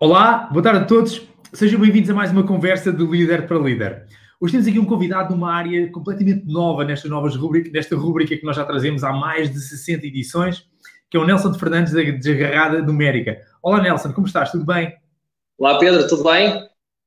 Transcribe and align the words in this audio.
Olá, 0.00 0.48
boa 0.50 0.62
tarde 0.62 0.80
a 0.80 0.84
todos. 0.84 1.22
Sejam 1.52 1.80
bem-vindos 1.80 2.10
a 2.10 2.14
mais 2.14 2.30
uma 2.30 2.42
conversa 2.44 2.92
de 2.92 3.04
líder 3.04 3.46
para 3.46 3.58
líder. 3.58 4.06
Hoje 4.40 4.52
temos 4.52 4.66
aqui 4.66 4.78
um 4.78 4.84
convidado 4.84 5.34
numa 5.34 5.52
área 5.52 5.90
completamente 5.92 6.44
nova 6.46 6.84
nesta 6.84 7.08
nova 7.08 7.28
rubrica, 7.28 7.70
nesta 7.72 7.94
rubrica 7.94 8.36
que 8.36 8.44
nós 8.44 8.56
já 8.56 8.64
trazemos 8.64 9.04
há 9.04 9.12
mais 9.12 9.52
de 9.52 9.60
60 9.60 10.06
edições, 10.06 10.66
que 11.08 11.16
é 11.16 11.20
o 11.20 11.24
Nelson 11.24 11.52
de 11.52 11.58
Fernandes 11.58 11.92
da 11.92 12.02
Desgarrada 12.02 12.82
Numérica. 12.82 13.38
Olá, 13.62 13.80
Nelson, 13.80 14.12
como 14.12 14.26
estás? 14.26 14.50
Tudo 14.50 14.66
bem? 14.66 14.92
Olá, 15.56 15.78
Pedro, 15.78 16.08
tudo 16.08 16.24
bem? 16.24 16.60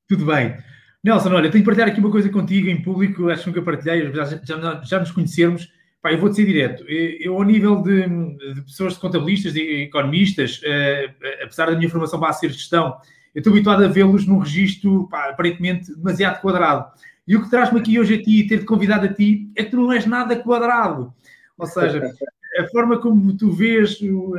Tudo 0.08 0.26
bem. 0.26 0.56
Nelson, 1.04 1.34
olha, 1.34 1.52
tenho 1.52 1.64
que 1.64 1.66
partilhar 1.66 1.90
aqui 1.90 2.00
uma 2.00 2.12
coisa 2.12 2.30
contigo 2.30 2.70
em 2.70 2.82
público, 2.82 3.30
acho 3.30 3.44
que 3.44 3.50
nunca 3.50 3.62
partilhei, 3.62 4.12
já, 4.14 4.24
já, 4.24 4.82
já 4.84 5.00
nos 5.00 5.12
conhecermos. 5.12 5.68
Pá, 6.06 6.14
eu 6.14 6.20
vou-te 6.20 6.36
ser 6.36 6.46
direto. 6.46 6.86
Eu, 6.88 7.36
ao 7.36 7.42
nível 7.42 7.82
de, 7.82 8.08
de 8.54 8.62
pessoas 8.62 8.94
de 8.94 9.00
contabilistas, 9.00 9.54
de 9.54 9.86
economistas, 9.86 10.62
uh, 10.62 11.12
apesar 11.42 11.66
da 11.66 11.76
minha 11.76 11.90
formação 11.90 12.24
a 12.24 12.32
ser 12.32 12.52
gestão, 12.52 12.96
eu 13.34 13.40
estou 13.40 13.52
habituado 13.52 13.84
a 13.84 13.88
vê-los 13.88 14.28
num 14.28 14.38
registro 14.38 15.08
pá, 15.10 15.30
aparentemente 15.30 15.96
demasiado 15.96 16.42
quadrado. 16.42 16.92
E 17.28 17.36
o 17.36 17.42
que 17.42 17.50
traz-me 17.50 17.80
aqui 17.80 18.00
hoje 18.00 18.14
a 18.14 18.22
ti 18.22 18.42
e 18.42 18.48
ter-te 18.48 18.66
convidado 18.66 19.08
a 19.08 19.12
ti 19.12 19.50
é 19.56 19.64
que 19.64 19.72
tu 19.72 19.78
não 19.78 19.92
és 19.92 20.06
nada 20.06 20.36
quadrado. 20.36 21.12
Ou 21.58 21.66
seja, 21.66 22.14
a 22.60 22.68
forma 22.68 23.00
como 23.00 23.36
tu 23.36 23.52
vês 23.52 24.00
uh, 24.00 24.36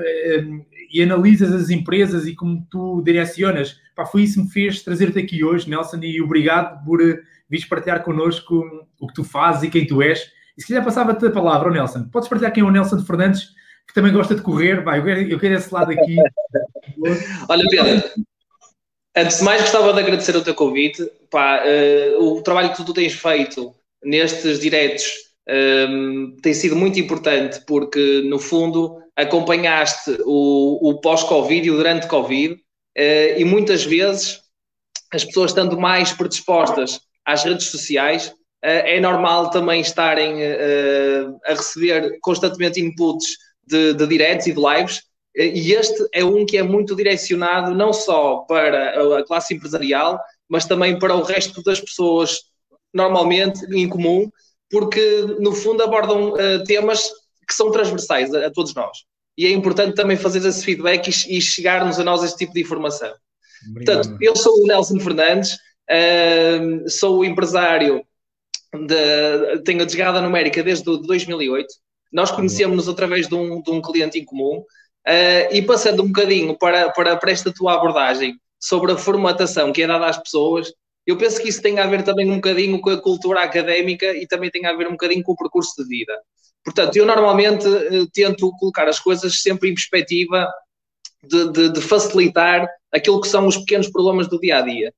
e 0.92 1.02
analisas 1.02 1.52
as 1.52 1.69
empresas 1.69 2.28
e 2.28 2.34
como 2.36 2.64
tu 2.70 3.02
direcionas, 3.02 3.80
pá, 3.96 4.06
foi 4.06 4.22
isso 4.22 4.34
que 4.34 4.42
me 4.42 4.52
fez 4.52 4.83
trazer-te 4.83 5.19
aqui 5.19 5.42
hoje, 5.42 5.69
Nelson, 5.69 5.98
e 6.00 6.22
obrigado 6.22 6.84
por 6.84 7.02
uh, 7.02 7.19
vires 7.50 7.66
partilhar 7.66 8.05
connosco 8.05 8.64
o 9.00 9.08
que 9.08 9.14
tu 9.14 9.24
fazes 9.24 9.64
e 9.64 9.69
quem 9.69 9.84
tu 9.84 10.00
és. 10.00 10.35
E 10.56 10.62
se 10.62 10.66
quiser 10.66 10.84
passava-te 10.84 11.27
a 11.27 11.30
palavra, 11.30 11.69
oh 11.69 11.73
Nelson, 11.73 12.09
podes 12.09 12.28
partilhar 12.28 12.52
quem 12.52 12.62
é 12.62 12.66
o 12.66 12.70
Nelson 12.70 13.05
Fernandes, 13.05 13.51
que 13.87 13.95
também 13.95 14.12
gosta 14.12 14.34
de 14.34 14.42
correr, 14.42 14.83
vai, 14.83 14.98
eu 14.98 15.05
quero, 15.05 15.20
eu 15.20 15.38
quero 15.38 15.55
esse 15.55 15.73
lado 15.73 15.92
aqui. 15.92 16.16
Olha, 17.48 17.64
Pedro, 17.70 18.10
antes 19.16 19.38
de 19.38 19.45
mais 19.45 19.61
gostava 19.61 19.92
de 19.92 20.00
agradecer 20.00 20.37
o 20.37 20.42
teu 20.42 20.55
convite, 20.55 21.05
pá, 21.30 21.62
uh, 21.64 22.25
o 22.25 22.42
trabalho 22.42 22.72
que 22.72 22.84
tu 22.84 22.92
tens 22.92 23.12
feito 23.12 23.75
nestes 24.03 24.58
diretos 24.61 25.05
um, 25.48 26.36
tem 26.42 26.53
sido 26.53 26.75
muito 26.75 26.98
importante 26.98 27.61
porque, 27.67 28.23
no 28.23 28.39
fundo, 28.39 29.00
acompanhaste 29.14 30.19
o, 30.25 30.91
o 30.91 31.00
pós-Covid 31.00 31.67
e 31.67 31.70
o 31.70 31.77
durante 31.77 32.08
Covid 32.08 32.55
uh, 32.55 33.39
e 33.39 33.45
muitas 33.45 33.84
vezes 33.84 34.41
as 35.12 35.25
pessoas 35.25 35.52
estando 35.52 35.78
mais 35.78 36.12
predispostas 36.12 37.00
às 37.25 37.45
redes 37.45 37.67
sociais, 37.67 38.33
é 38.69 39.00
normal 39.00 39.50
também 39.50 39.81
estarem 39.81 40.34
uh, 40.34 41.39
a 41.47 41.50
receber 41.50 42.19
constantemente 42.20 42.81
inputs 42.81 43.36
de, 43.67 43.95
de 43.95 44.06
directs 44.06 44.47
e 44.47 44.53
de 44.53 44.61
lives 44.61 45.03
e 45.36 45.73
este 45.73 46.08
é 46.14 46.25
um 46.25 46.47
que 46.47 46.56
é 46.56 46.62
muito 46.62 46.97
direcionado 46.97 47.75
não 47.75 47.92
só 47.92 48.39
para 48.48 49.19
a 49.19 49.25
classe 49.25 49.55
empresarial, 49.55 50.19
mas 50.48 50.64
também 50.64 50.98
para 50.98 51.14
o 51.14 51.23
resto 51.23 51.62
das 51.62 51.78
pessoas 51.78 52.39
normalmente 52.95 53.61
em 53.75 53.86
comum 53.86 54.31
porque 54.70 55.36
no 55.39 55.53
fundo 55.53 55.83
abordam 55.83 56.33
uh, 56.33 56.64
temas 56.64 57.11
que 57.47 57.55
são 57.55 57.70
transversais 57.70 58.33
a, 58.34 58.47
a, 58.47 58.51
todos 58.51 58.75
nós. 58.75 58.98
E 59.39 59.47
é 59.47 59.51
importante 59.51 59.95
também 59.95 60.17
fazer 60.17 60.47
esse 60.47 60.64
feedback 60.64 61.08
e, 61.08 61.36
e 61.36 61.41
chegarmos 61.41 61.98
a 62.01 62.05
nós 62.05 62.25
esse 62.25 62.36
tipo 62.36 62.55
de 62.55 62.62
informação. 62.62 63.12
Obrigado. 63.70 63.97
Portanto, 63.97 64.19
eu 64.23 64.34
sou 64.34 64.62
o 64.62 64.67
Nelson 64.67 64.98
Fernandes, 64.98 65.53
uh, 65.53 66.89
sou 66.89 67.19
o 67.19 67.25
empresário, 67.25 68.03
de, 68.84 69.62
tenho 69.64 69.82
a 69.82 69.84
desgarrada 69.84 70.20
numérica 70.20 70.62
desde 70.62 70.84
2008. 70.84 71.66
Nós 72.12 72.30
conhecemos-nos 72.30 72.88
através 72.88 73.28
de 73.28 73.34
um, 73.34 73.60
de 73.62 73.70
um, 73.70 73.80
cliente 73.80 74.18
em 74.18 74.24
comum 74.24 74.58
uh, 74.58 75.52
e 75.52 75.62
passando 75.62 76.02
um 76.02 76.06
bocadinho 76.06 76.56
para, 76.58 76.91
para, 76.91 77.16
para 77.16 77.30
esta 77.30 77.52
tua 77.52 77.74
abordagem 77.74 78.34
sobre 78.58 78.92
a 78.92 78.96
formatação 78.96 79.72
que 79.72 79.83
é 79.83 79.86
dada 79.86 80.06
às 80.06 80.18
pessoas, 80.18 80.72
eu 81.06 81.16
penso 81.16 81.41
que 81.41 81.48
isso 81.48 81.62
tem 81.62 81.78
a 81.78 81.86
ver 81.86 82.02
também 82.02 82.28
um 82.28 82.36
bocadinho 82.36 82.80
com 82.80 82.91
a 82.91 83.00
cultura 83.00 83.42
académica 83.42 84.06
e 84.06 84.27
também 84.27 84.50
tem 84.50 84.66
a 84.66 84.72
ver 84.72 84.88
um 84.88 84.92
bocadinho 84.92 85.22
com 85.22 85.33
o 85.33 85.36
percurso 85.36 85.72
de 85.83 85.89
vida. 85.89 86.12
Portanto, 86.64 86.96
eu 86.96 87.06
normalmente 87.06 87.67
uh, 87.67 88.11
tento 88.12 88.51
colocar 88.58 88.89
as 88.89 88.98
coisas 88.98 89.40
sempre 89.40 89.70
em 89.70 89.74
perspectiva 89.74 90.48
de, 91.22 91.52
de, 91.52 91.72
de, 91.72 91.80
facilitar 91.80 92.68
aquilo 92.92 93.20
que 93.20 93.28
são 93.28 93.46
os 93.46 93.56
pequenos 93.56 93.89
problemas 93.89 94.28
do 94.28 94.40
dia 94.40 94.58
a 94.58 94.61
dia. 94.62 94.92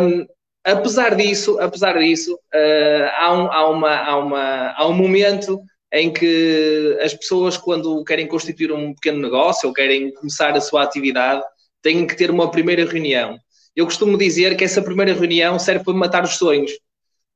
Um, 0.00 0.26
apesar 0.64 1.14
disso, 1.14 1.58
apesar 1.60 1.98
disso, 1.98 2.34
uh, 2.34 3.10
há, 3.16 3.32
um, 3.32 3.52
há, 3.52 3.68
uma, 3.68 3.96
há, 3.96 4.16
uma, 4.16 4.74
há 4.76 4.88
um 4.88 4.92
momento 4.92 5.60
em 5.92 6.12
que 6.12 6.98
as 7.02 7.12
pessoas, 7.12 7.56
quando 7.56 8.02
querem 8.04 8.26
constituir 8.26 8.72
um 8.72 8.94
pequeno 8.94 9.20
negócio 9.20 9.68
ou 9.68 9.74
querem 9.74 10.12
começar 10.14 10.56
a 10.56 10.60
sua 10.60 10.82
atividade, 10.82 11.42
têm 11.82 12.06
que 12.06 12.16
ter 12.16 12.30
uma 12.30 12.50
primeira 12.50 12.84
reunião. 12.84 13.36
Eu 13.74 13.84
costumo 13.84 14.16
dizer 14.16 14.56
que 14.56 14.64
essa 14.64 14.82
primeira 14.82 15.12
reunião 15.12 15.58
serve 15.58 15.84
para 15.84 15.94
matar 15.94 16.24
os 16.24 16.36
sonhos, 16.36 16.72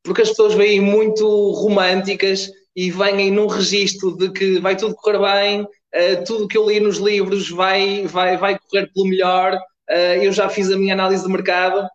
porque 0.03 0.23
as 0.23 0.31
pessoas 0.31 0.55
vêm 0.55 0.81
muito 0.81 1.27
românticas 1.53 2.51
e 2.75 2.91
vêm 2.91 3.31
num 3.31 3.47
registro 3.47 4.17
de 4.17 4.31
que 4.31 4.59
vai 4.61 4.77
tudo 4.77 4.95
correr 4.95 5.19
bem, 5.19 5.63
uh, 5.63 6.25
tudo 6.25 6.49
que 6.49 6.57
eu 6.57 6.69
li 6.69 6.79
nos 6.79 6.99
livros 6.99 7.51
vai, 7.51 8.07
vai, 8.07 8.37
vai 8.37 8.59
correr 8.59 8.91
pelo 8.93 9.07
melhor, 9.07 9.55
uh, 9.55 10.23
eu 10.23 10.33
já 10.33 10.49
fiz 10.49 10.71
a 10.71 10.77
minha 10.79 10.95
análise 10.95 11.25
de 11.25 11.33
mercado 11.33 11.87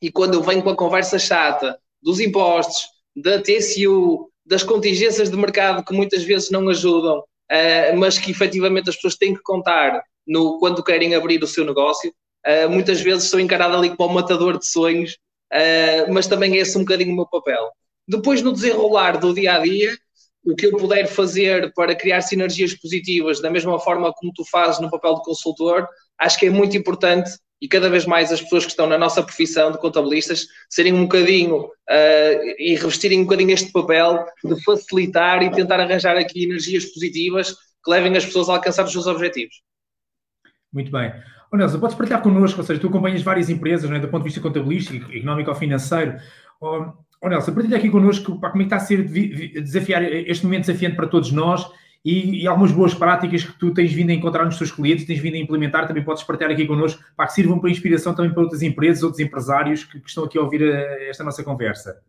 e 0.00 0.10
quando 0.10 0.34
eu 0.34 0.42
venho 0.42 0.62
com 0.62 0.70
a 0.70 0.76
conversa 0.76 1.18
chata 1.18 1.78
dos 2.02 2.20
impostos, 2.20 2.86
da 3.14 3.40
TCU, 3.40 4.30
das 4.46 4.62
contingências 4.62 5.30
de 5.30 5.36
mercado 5.36 5.84
que 5.84 5.92
muitas 5.92 6.22
vezes 6.22 6.50
não 6.50 6.68
ajudam, 6.68 7.18
uh, 7.18 7.96
mas 7.96 8.18
que 8.18 8.30
efetivamente 8.30 8.88
as 8.88 8.96
pessoas 8.96 9.16
têm 9.16 9.34
que 9.34 9.42
contar 9.42 10.02
no, 10.26 10.58
quando 10.58 10.82
querem 10.82 11.14
abrir 11.14 11.42
o 11.42 11.46
seu 11.46 11.64
negócio, 11.64 12.12
Uh, 12.46 12.70
muitas 12.70 13.00
vezes 13.00 13.28
sou 13.28 13.38
encarado 13.38 13.76
ali 13.76 13.94
como 13.94 14.10
um 14.10 14.14
matador 14.14 14.58
de 14.58 14.66
sonhos, 14.66 15.18
uh, 15.52 16.12
mas 16.12 16.26
também 16.26 16.54
é 16.54 16.58
esse 16.58 16.76
um 16.76 16.80
bocadinho 16.80 17.12
o 17.12 17.16
meu 17.16 17.26
papel. 17.26 17.70
Depois, 18.08 18.40
no 18.40 18.52
desenrolar 18.52 19.18
do 19.18 19.34
dia 19.34 19.56
a 19.56 19.58
dia, 19.60 19.96
o 20.44 20.56
que 20.56 20.66
eu 20.66 20.76
puder 20.76 21.06
fazer 21.06 21.72
para 21.74 21.94
criar 21.94 22.22
sinergias 22.22 22.72
positivas, 22.74 23.40
da 23.40 23.50
mesma 23.50 23.78
forma 23.78 24.12
como 24.14 24.32
tu 24.34 24.42
fazes 24.50 24.80
no 24.80 24.90
papel 24.90 25.16
de 25.16 25.22
consultor, 25.22 25.86
acho 26.20 26.38
que 26.38 26.46
é 26.46 26.50
muito 26.50 26.76
importante 26.76 27.30
e 27.60 27.68
cada 27.68 27.90
vez 27.90 28.06
mais 28.06 28.32
as 28.32 28.40
pessoas 28.40 28.64
que 28.64 28.70
estão 28.70 28.86
na 28.86 28.96
nossa 28.96 29.22
profissão 29.22 29.70
de 29.70 29.78
contabilistas 29.78 30.46
serem 30.68 30.94
um 30.94 31.02
bocadinho 31.02 31.64
uh, 31.64 32.54
e 32.58 32.74
revestirem 32.74 33.20
um 33.20 33.24
bocadinho 33.24 33.50
este 33.50 33.70
papel 33.70 34.24
de 34.42 34.62
facilitar 34.64 35.42
e 35.42 35.50
tentar 35.50 35.78
arranjar 35.78 36.16
aqui 36.16 36.44
energias 36.44 36.86
positivas 36.86 37.52
que 37.52 37.90
levem 37.90 38.16
as 38.16 38.24
pessoas 38.24 38.48
a 38.48 38.54
alcançar 38.54 38.84
os 38.84 38.92
seus 38.92 39.06
objetivos. 39.06 39.62
Muito 40.72 40.90
bem. 40.90 41.12
Oh, 41.52 41.56
Nelson, 41.56 41.80
podes 41.80 41.96
partilhar 41.96 42.22
connosco, 42.22 42.60
ou 42.60 42.66
seja, 42.66 42.80
tu 42.80 42.86
acompanhas 42.86 43.22
várias 43.22 43.50
empresas, 43.50 43.90
é, 43.90 43.98
do 43.98 44.08
ponto 44.08 44.22
de 44.22 44.28
vista 44.28 44.40
contabilístico, 44.40 45.10
económico 45.12 45.50
ou 45.50 45.56
financeiro. 45.56 46.16
Oh, 46.60 46.92
oh 47.20 47.28
Nelson, 47.28 47.52
partilha 47.52 47.76
aqui 47.76 47.90
connosco 47.90 48.40
pá, 48.40 48.50
como 48.50 48.62
é 48.62 48.66
que 48.66 48.74
está 48.74 48.76
a 48.76 48.86
ser 48.86 49.02
desafiar 49.04 50.02
este 50.02 50.44
momento 50.44 50.66
desafiante 50.66 50.96
para 50.96 51.08
todos 51.08 51.32
nós 51.32 51.68
e, 52.04 52.42
e, 52.42 52.46
algumas 52.46 52.72
boas 52.72 52.94
práticas 52.94 53.44
que 53.44 53.58
tu 53.58 53.74
tens 53.74 53.92
vindo 53.92 54.10
a 54.10 54.14
encontrar 54.14 54.44
nos 54.44 54.56
teus 54.56 54.70
clientes, 54.70 55.06
tens 55.06 55.18
vindo 55.18 55.34
a 55.34 55.38
implementar, 55.38 55.86
também 55.86 56.02
podes 56.02 56.22
partilhar 56.22 56.50
aqui 56.52 56.66
connosco, 56.66 57.02
para 57.16 57.26
que 57.26 57.34
sirvam 57.34 57.58
para 57.58 57.70
inspiração 57.70 58.14
também 58.14 58.32
para 58.32 58.42
outras 58.42 58.62
empresas, 58.62 59.02
outros 59.02 59.20
empresários 59.20 59.84
que, 59.84 60.00
que 60.00 60.08
estão 60.08 60.24
aqui 60.24 60.38
a 60.38 60.42
ouvir 60.42 60.62
a, 60.62 60.66
eh, 60.66 61.10
esta 61.10 61.22
nossa 61.22 61.44
conversa. 61.44 62.00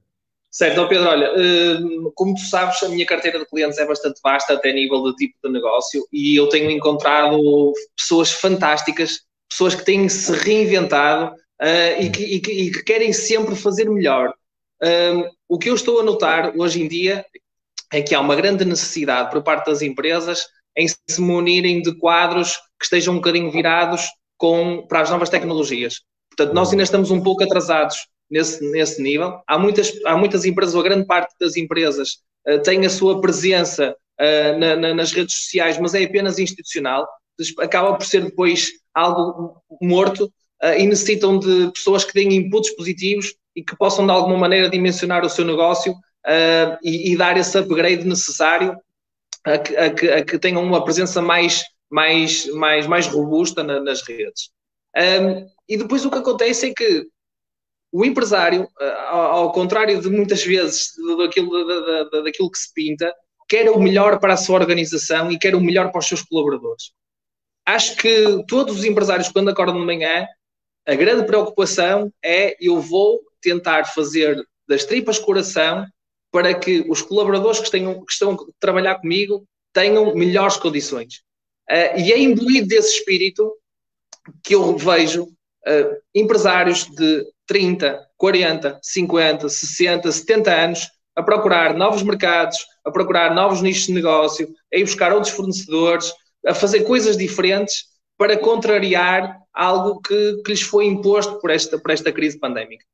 Certo, 0.50 0.74
então 0.74 0.88
Pedro, 0.88 1.10
olha, 1.10 1.26
eh, 1.36 1.78
como 2.16 2.36
tu 2.36 2.42
sabes, 2.42 2.82
a 2.84 2.90
minha 2.90 3.06
carteira 3.06 3.40
de 3.40 3.46
clientes 3.46 3.78
é 3.78 3.86
bastante 3.86 4.22
vasta, 4.24 4.54
até 4.54 4.72
nível 4.72 5.04
de 5.04 5.16
tipo 5.16 5.36
de 5.44 5.52
negócio, 5.52 6.06
e 6.12 6.40
eu 6.40 6.48
tenho 6.48 6.72
encontrado 6.72 7.38
pessoas 7.98 8.32
fantásticas 8.32 9.26
pessoas 9.52 9.76
que 9.76 9.84
têm 9.84 10.08
se 10.08 10.32
reinventado 10.32 11.36
uh, 11.62 12.02
e, 12.02 12.10
que, 12.10 12.24
e, 12.24 12.40
que, 12.40 12.52
e, 12.52 12.72
que, 12.72 12.84
querem 12.84 13.12
sempre 13.12 13.56
fazer 13.56 13.90
melhor. 13.90 14.34
Um, 14.82 15.30
o 15.48 15.60
que 15.60 15.70
eu 15.70 15.76
estou 15.76 16.00
a 16.00 16.04
notar 16.04 16.58
hoje 16.58 16.82
em 16.82 16.88
dia 16.88 17.24
é 17.92 18.02
que 18.02 18.16
há 18.16 18.20
uma 18.20 18.36
grande 18.36 18.64
necessidade 18.66 19.32
por 19.32 19.44
parte 19.44 19.68
das 19.68 19.82
empresas 19.82 20.48
em 20.78 20.88
se 20.88 21.22
munirem 21.22 21.82
de 21.82 21.98
quadros 21.98 22.56
que 22.80 22.86
estejam 22.86 23.14
um 23.14 23.18
bocadinho 23.18 23.52
virados 23.52 24.06
com, 24.38 24.86
para 24.88 25.02
as 25.02 25.10
novas 25.10 25.30
tecnologias. 25.30 26.02
Portanto, 26.30 26.56
nós 26.56 26.72
ainda 26.72 26.84
estamos 26.84 27.12
um 27.12 27.22
pouco 27.22 27.44
atrasados 27.44 27.98
nesse, 28.30 28.64
nesse 28.72 29.02
nível. 29.02 29.42
Há 29.46 29.60
muitas, 29.60 29.92
há 30.06 30.18
muitas 30.18 30.46
empresas, 30.46 30.74
ou 30.74 30.82
a 30.82 30.84
grande 30.86 31.06
parte 31.06 31.36
das 31.40 31.58
empresas, 31.58 32.20
uh, 32.48 32.62
tem 32.62 32.86
a 32.86 32.90
sua 32.90 33.20
presença 33.20 33.94
uh, 34.20 34.60
na, 34.60 34.76
na, 34.78 34.94
nas 34.94 35.12
redes 35.12 35.36
sociais, 35.36 35.78
mas 35.78 35.94
é 35.94 36.04
apenas 36.04 36.40
institucional 36.40 37.06
acaba 37.60 37.96
por 37.96 38.06
ser 38.06 38.24
depois 38.24 38.70
algo 38.94 39.62
morto 39.82 40.26
uh, 40.64 40.74
e 40.78 40.86
necessitam 40.86 41.40
de 41.40 41.72
pessoas 41.72 42.04
que 42.04 42.14
deem 42.14 42.36
inputs 42.36 42.76
positivos 42.76 43.34
e 43.56 43.64
que 43.64 43.76
possam 43.76 44.06
de 44.06 44.12
alguma 44.12 44.38
maneira 44.38 44.70
dimensionar 44.70 45.26
o 45.26 45.30
seu 45.30 45.46
negócio 45.46 45.94
uh, 46.26 46.78
e, 46.84 47.12
e, 47.12 47.18
dar 47.18 47.38
esse 47.38 47.58
upgrade 47.58 48.06
necessário 48.06 48.78
a 49.44 49.58
que, 49.58 49.76
a 49.76 49.94
que, 49.94 50.10
a 50.10 50.26
que 50.26 50.40
tenham 50.40 50.64
uma 50.64 50.84
presença 50.84 51.22
mais, 51.22 51.64
mais, 51.90 52.46
mais, 52.48 52.88
mais 52.88 53.08
robusta 53.08 53.64
na, 53.64 53.80
nas 53.80 54.02
redes. 54.02 54.52
Um, 54.96 55.48
e 55.68 55.78
depois 55.78 56.06
o 56.06 56.12
que 56.12 56.18
acontece 56.18 56.70
é 56.70 56.74
que 56.74 57.08
o 57.92 58.06
empresário, 58.06 58.68
ao, 59.10 59.20
ao 59.20 59.52
contrário 59.52 60.00
de 60.02 60.10
muitas 60.10 60.44
vezes 60.44 60.92
daquilo, 61.18 61.66
da, 61.66 62.04
da, 62.04 62.22
daquilo 62.22 62.52
que 62.52 62.58
se 62.58 62.74
pinta, 62.74 63.14
quer 63.50 63.70
o 63.70 63.80
melhor 63.80 64.20
para 64.20 64.34
a 64.34 64.38
sua 64.38 64.60
organização 64.60 65.32
e 65.32 65.38
quer 65.38 65.56
o 65.56 65.62
melhor 65.62 65.92
para 65.92 66.00
os 66.00 66.08
seus 66.08 66.22
colaboradores 66.22 66.94
acho 67.66 67.96
que 67.96 68.44
todos 68.48 68.80
os 68.80 68.86
empresários, 68.86 69.30
quando 69.30 69.50
acordam 69.50 69.80
de 69.80 69.86
manhã, 69.86 70.28
a 70.88 70.96
grande 70.96 71.26
preocupação 71.26 72.12
é 72.24 72.56
eu 72.60 72.80
vou 72.80 73.20
tentar 73.42 73.86
fazer 73.86 74.42
das 74.68 74.84
tripas 74.84 75.20
coração 75.20 75.86
para 76.32 76.54
que 76.54 76.86
os 76.90 77.02
colaboradores 77.02 77.60
que, 77.60 77.70
tenham, 77.70 78.06
que 78.06 78.14
estão 78.14 78.34
a 78.34 78.38
trabalhar 78.60 78.96
comigo 78.96 79.46
tenham 79.74 80.16
melhores 80.16 80.58
condições. 80.58 81.22
Uh, 81.70 82.00
e 82.00 82.12
é 82.12 82.20
imbuído 82.20 82.68
desse 82.68 82.98
espírito 82.98 83.54
que 84.44 84.56
eu 84.56 84.78
vejo 84.78 85.24
uh, 85.24 85.98
empresários 86.14 86.86
de 86.86 87.26
30, 87.48 88.08
40, 88.18 88.80
50, 88.82 89.50
60, 89.50 90.12
70 90.12 90.52
anos 90.54 90.88
a 91.16 91.22
procurar 91.22 91.74
novos 91.74 92.04
mercados, 92.04 92.58
a 92.86 92.92
procurar 92.92 93.34
novos 93.36 93.62
nichos 93.62 93.88
de 93.88 93.94
negócio, 93.94 94.54
a 94.74 94.78
ir 94.78 94.84
buscar 94.84 95.12
outros 95.12 95.34
fornecedores, 95.34 96.14
a 96.46 96.54
fazer 96.54 96.84
coisas 96.84 97.18
diferentes 97.18 97.86
para 98.18 98.38
contrariar 98.38 99.38
algo 99.54 100.00
que, 100.00 100.42
que 100.44 100.52
lhes 100.52 100.62
foi 100.62 100.86
imposto 100.86 101.40
por 101.40 101.52
esta, 101.52 101.78
por 101.78 101.92
esta 101.92 102.12
crise 102.12 102.40
pandémica. 102.40 102.86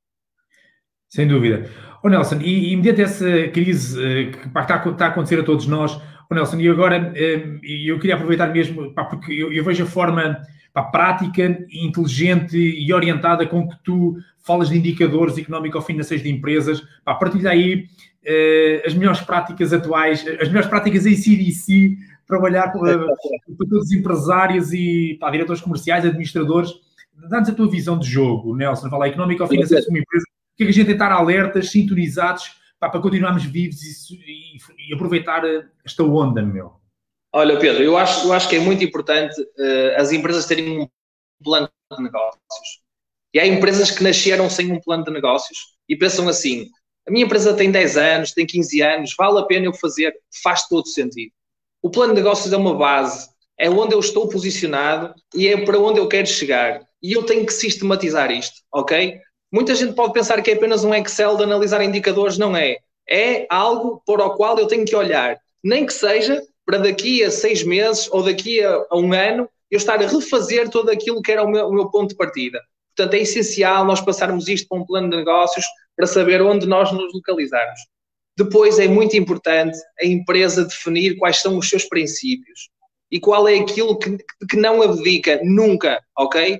Sem 1.09 1.27
dúvida. 1.27 1.69
O 2.03 2.07
oh, 2.07 2.09
Nelson, 2.09 2.39
e, 2.41 2.71
e 2.71 2.75
mediante 2.75 3.01
essa 3.01 3.47
crise 3.47 3.97
uh, 3.97 4.31
que 4.31 4.49
pá, 4.49 4.61
está, 4.61 4.77
está, 4.89 5.05
a 5.05 5.09
acontecer 5.09 5.39
a 5.39 5.43
todos 5.43 5.65
nós, 5.65 5.95
o 5.95 6.01
oh, 6.29 6.35
Nelson, 6.35 6.59
e 6.59 6.69
agora 6.69 7.11
uh, 7.11 7.65
eu 7.65 7.97
queria 7.99 8.15
aproveitar 8.15 8.47
mesmo, 8.47 8.93
pá, 8.93 9.05
porque 9.05 9.31
eu, 9.31 9.51
eu, 9.51 9.63
vejo 9.63 9.83
a 9.83 9.87
forma 9.87 10.41
pá, 10.73 10.83
prática, 10.83 11.65
inteligente 11.71 12.57
e 12.57 12.93
orientada 12.93 13.47
com 13.47 13.67
que 13.67 13.75
tu 13.83 14.17
falas 14.43 14.69
de 14.69 14.77
indicadores 14.77 15.37
económico-financeiros 15.37 16.23
de 16.23 16.31
empresas, 16.31 16.83
pá, 17.03 17.15
partilha 17.15 17.51
aí 17.51 17.85
uh, 18.25 18.85
as 18.85 18.93
melhores 18.93 19.21
práticas 19.21 19.71
atuais, 19.71 20.25
as 20.41 20.49
melhores 20.49 20.67
práticas 20.67 21.05
em 21.05 21.15
CDC, 21.15 21.97
trabalhar 22.27 22.71
com, 22.73 22.81
todos 23.57 23.85
os 23.85 23.91
empresários 23.93 24.73
e 24.73 25.17
diretores 25.31 25.61
comerciais, 25.61 26.05
administradores, 26.05 26.71
dá-nos 27.29 27.49
a 27.49 27.53
tua 27.53 27.69
visão 27.69 27.97
de 27.97 28.07
jogo, 28.07 28.55
Nelson, 28.55 28.89
fala 28.89 29.07
económico-financeiro 29.07 29.85
como 29.85 29.97
empresa, 29.97 30.25
que 30.57 30.63
é 30.63 30.65
que 30.65 30.71
a 30.71 30.73
gente 30.73 30.85
tem 30.87 30.95
estar 30.95 31.11
alertas, 31.11 31.69
sintonizados, 31.69 32.55
pá, 32.79 32.89
para 32.89 32.99
continuarmos 32.99 33.45
vivos 33.45 34.09
e, 34.09 34.15
e, 34.15 34.89
e, 34.89 34.93
aproveitar 34.93 35.43
esta 35.85 36.03
onda, 36.03 36.41
meu? 36.41 36.73
Olha, 37.31 37.59
Pedro, 37.59 37.83
eu 37.83 37.95
acho, 37.95 38.27
eu 38.27 38.33
acho 38.33 38.49
que 38.49 38.55
é 38.55 38.59
muito 38.59 38.83
importante 38.83 39.39
uh, 39.39 39.95
as 40.01 40.11
empresas 40.11 40.45
terem 40.45 40.79
um 40.79 40.87
plano 41.43 41.69
de 41.95 42.03
negócios. 42.03 42.81
E 43.33 43.39
há 43.39 43.45
empresas 43.45 43.91
que 43.91 44.03
nasceram 44.03 44.49
sem 44.49 44.71
um 44.71 44.81
plano 44.81 45.03
de 45.03 45.11
negócios 45.11 45.77
e 45.87 45.95
pensam 45.95 46.27
assim: 46.27 46.67
a 47.07 47.11
minha 47.11 47.25
empresa 47.25 47.53
tem 47.53 47.69
10 47.69 47.97
anos, 47.97 48.31
tem 48.31 48.45
15 48.45 48.81
anos, 48.81 49.15
vale 49.15 49.39
a 49.39 49.43
pena 49.43 49.65
eu 49.65 49.73
fazer? 49.73 50.13
Faz 50.41 50.67
todo 50.67 50.87
sentido. 50.87 51.31
O 51.81 51.91
plano 51.91 52.13
de 52.15 52.21
negócios 52.21 52.51
é 52.51 52.57
uma 52.57 52.75
base, 52.75 53.29
é 53.59 53.69
onde 53.69 53.93
eu 53.93 53.99
estou 53.99 54.27
posicionado 54.27 55.13
e 55.35 55.47
é 55.47 55.63
para 55.63 55.79
onde 55.79 55.99
eu 55.99 56.07
quero 56.07 56.27
chegar. 56.27 56.81
E 57.01 57.13
eu 57.13 57.23
tenho 57.23 57.45
que 57.45 57.53
sistematizar 57.53 58.31
isto, 58.31 58.61
ok? 58.73 59.19
Muita 59.51 59.75
gente 59.75 59.93
pode 59.93 60.13
pensar 60.13 60.41
que 60.41 60.51
é 60.51 60.53
apenas 60.55 60.83
um 60.83 60.93
Excel 60.93 61.37
de 61.37 61.43
analisar 61.43 61.81
indicadores, 61.81 62.37
não 62.37 62.55
é. 62.55 62.77
É 63.09 63.47
algo 63.49 64.01
para 64.05 64.25
o 64.25 64.35
qual 64.35 64.59
eu 64.59 64.67
tenho 64.67 64.85
que 64.85 64.95
olhar, 64.95 65.37
nem 65.63 65.85
que 65.85 65.93
seja 65.93 66.41
para 66.65 66.77
daqui 66.77 67.23
a 67.23 67.31
seis 67.31 67.63
meses 67.63 68.09
ou 68.11 68.23
daqui 68.23 68.61
a, 68.61 68.85
a 68.89 68.97
um 68.97 69.13
ano 69.13 69.49
eu 69.71 69.77
estar 69.77 70.01
a 70.01 70.07
refazer 70.07 70.69
todo 70.69 70.89
aquilo 70.89 71.21
que 71.21 71.31
era 71.31 71.43
o 71.43 71.49
meu, 71.49 71.67
o 71.67 71.73
meu 71.73 71.89
ponto 71.89 72.09
de 72.09 72.15
partida. 72.15 72.59
Portanto, 72.95 73.13
é 73.13 73.19
essencial 73.21 73.85
nós 73.85 74.01
passarmos 74.01 74.47
isto 74.47 74.67
para 74.67 74.79
um 74.79 74.85
plano 74.85 75.09
de 75.09 75.17
negócios 75.17 75.65
para 75.95 76.07
saber 76.07 76.41
onde 76.41 76.67
nós 76.67 76.91
nos 76.91 77.13
localizarmos. 77.13 77.79
Depois 78.37 78.79
é 78.79 78.87
muito 78.87 79.15
importante 79.15 79.77
a 79.99 80.05
empresa 80.05 80.65
definir 80.65 81.17
quais 81.17 81.37
são 81.37 81.57
os 81.57 81.69
seus 81.69 81.85
princípios 81.85 82.69
e 83.11 83.19
qual 83.19 83.47
é 83.47 83.57
aquilo 83.57 83.97
que, 83.97 84.17
que 84.49 84.57
não 84.57 84.81
abdica 84.81 85.39
nunca, 85.43 85.99
ok? 86.17 86.59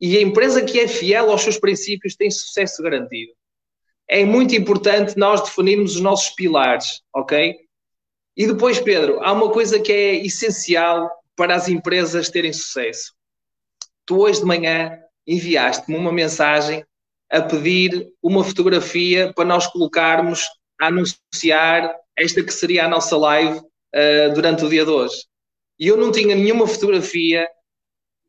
E 0.00 0.16
a 0.16 0.22
empresa 0.22 0.64
que 0.64 0.78
é 0.78 0.86
fiel 0.86 1.30
aos 1.30 1.42
seus 1.42 1.58
princípios 1.58 2.14
tem 2.14 2.30
sucesso 2.30 2.82
garantido. 2.82 3.32
É 4.08 4.24
muito 4.24 4.54
importante 4.54 5.18
nós 5.18 5.42
definirmos 5.42 5.96
os 5.96 6.00
nossos 6.00 6.30
pilares, 6.30 7.02
ok? 7.14 7.56
E 8.36 8.46
depois, 8.46 8.78
Pedro, 8.78 9.20
há 9.22 9.32
uma 9.32 9.50
coisa 9.50 9.80
que 9.80 9.92
é 9.92 10.14
essencial 10.14 11.10
para 11.36 11.54
as 11.54 11.68
empresas 11.68 12.30
terem 12.30 12.52
sucesso. 12.52 13.12
Tu 14.06 14.16
hoje 14.16 14.40
de 14.40 14.46
manhã 14.46 14.98
enviaste-me 15.26 15.96
uma 15.96 16.12
mensagem 16.12 16.84
a 17.30 17.42
pedir 17.42 18.08
uma 18.22 18.42
fotografia 18.42 19.32
para 19.34 19.44
nós 19.44 19.66
colocarmos 19.66 20.46
a 20.80 20.86
anunciar 20.86 21.94
esta 22.16 22.42
que 22.42 22.52
seria 22.52 22.86
a 22.86 22.88
nossa 22.88 23.16
live 23.16 23.58
uh, 23.58 24.34
durante 24.34 24.64
o 24.64 24.68
dia 24.68 24.84
de 24.84 24.90
hoje. 24.90 25.24
E 25.78 25.86
eu 25.86 25.96
não 25.96 26.10
tinha 26.10 26.34
nenhuma 26.34 26.66
fotografia 26.66 27.46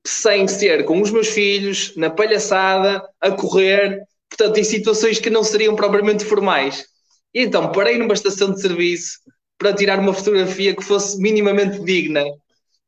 sem 0.06 0.48
ser 0.48 0.86
com 0.86 1.02
os 1.02 1.12
meus 1.12 1.28
filhos, 1.28 1.94
na 1.96 2.10
palhaçada, 2.10 3.04
a 3.20 3.32
correr, 3.32 4.02
portanto, 4.30 4.58
em 4.58 4.64
situações 4.64 5.20
que 5.20 5.30
não 5.30 5.44
seriam 5.44 5.76
propriamente 5.76 6.26
formais. 6.26 6.86
E 7.34 7.42
então 7.42 7.72
parei 7.72 7.98
numa 7.98 8.14
estação 8.14 8.52
de 8.52 8.62
serviço 8.62 9.20
para 9.58 9.74
tirar 9.74 10.00
uma 10.00 10.14
fotografia 10.14 10.76
que 10.76 10.84
fosse 10.84 11.20
minimamente 11.20 11.84
digna. 11.84 12.24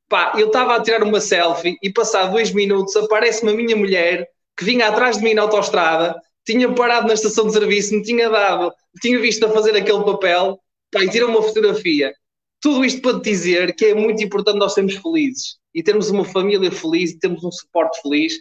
Pá, 0.10 0.34
eu 0.38 0.48
estava 0.48 0.76
a 0.76 0.82
tirar 0.82 1.04
uma 1.04 1.22
selfie 1.22 1.78
e, 1.82 1.92
passado 1.92 2.32
dois 2.32 2.52
minutos, 2.52 2.96
aparece-me 2.96 3.52
a 3.52 3.56
minha 3.56 3.76
mulher 3.76 4.28
que 4.58 4.66
vinha 4.66 4.88
atrás 4.88 5.18
de 5.18 5.24
mim 5.24 5.34
na 5.34 5.44
autostrada, 5.44 6.16
tinha 6.46 6.72
parado 6.74 7.08
na 7.08 7.14
estação 7.14 7.48
de 7.48 7.54
serviço, 7.54 7.94
me 7.94 8.04
tinha 8.04 8.30
dado, 8.30 8.74
tinha 9.02 9.20
visto 9.20 9.46
a 9.46 9.50
fazer 9.50 9.76
aquele 9.76 10.04
papel, 10.04 10.60
pá, 10.92 11.04
e 11.04 11.10
tira 11.10 11.28
uma 11.28 11.42
fotografia. 11.42 12.14
Tudo 12.60 12.84
isto 12.84 13.02
para 13.02 13.20
te 13.20 13.30
dizer 13.30 13.76
que 13.76 13.86
é 13.86 13.96
muito 13.96 14.24
importante 14.24 14.58
nós 14.58 14.74
sermos 14.74 14.96
felizes 14.96 15.61
e 15.74 15.84
termos 15.84 16.10
uma 16.10 16.26
família 16.26 16.72
feliz 16.72 17.12
e 17.12 17.20
termos 17.20 17.44
um 17.44 17.52
suporte 17.52 18.02
feliz. 18.02 18.34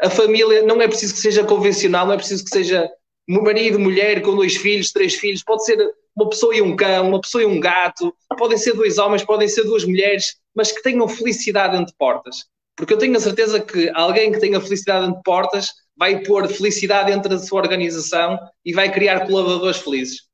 A 0.00 0.08
família 0.08 0.62
não 0.62 0.80
é 0.80 0.88
preciso 0.88 1.14
que 1.14 1.20
seja 1.20 1.44
convencional, 1.44 2.06
não 2.06 2.14
é 2.14 2.16
preciso 2.16 2.44
que 2.44 2.50
seja 2.50 2.88
marido, 3.28 3.78
mulher 3.78 4.22
com 4.22 4.34
dois 4.34 4.56
filhos, 4.56 4.90
três 4.90 5.14
filhos, 5.14 5.42
pode 5.42 5.64
ser 5.64 5.78
uma 6.16 6.28
pessoa 6.28 6.56
e 6.56 6.62
um 6.62 6.74
cão, 6.74 7.08
uma 7.08 7.20
pessoa 7.20 7.42
e 7.42 7.46
um 7.46 7.60
gato, 7.60 8.14
podem 8.36 8.56
ser 8.56 8.72
dois 8.72 8.98
homens, 8.98 9.22
podem 9.22 9.46
ser 9.46 9.64
duas 9.64 9.84
mulheres, 9.84 10.36
mas 10.54 10.72
que 10.72 10.82
tenham 10.82 11.06
felicidade 11.06 11.76
entre 11.76 11.94
portas. 11.98 12.46
Porque 12.74 12.94
eu 12.94 12.98
tenho 12.98 13.16
a 13.16 13.20
certeza 13.20 13.60
que 13.60 13.90
alguém 13.94 14.32
que 14.32 14.40
tenha 14.40 14.60
felicidade 14.60 15.06
entre 15.06 15.22
portas 15.22 15.68
vai 15.96 16.22
pôr 16.22 16.48
felicidade 16.48 17.12
entre 17.12 17.34
a 17.34 17.38
sua 17.38 17.60
organização 17.60 18.38
e 18.64 18.72
vai 18.72 18.90
criar 18.90 19.26
colaboradores 19.26 19.78
felizes. 19.78 20.28